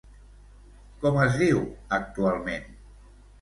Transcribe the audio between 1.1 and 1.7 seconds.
es diu